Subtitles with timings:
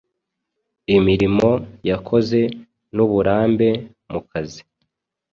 [0.95, 1.49] Imirimo
[1.89, 2.39] yakoze
[2.95, 3.69] n’uburambe
[4.11, 4.61] mu kazi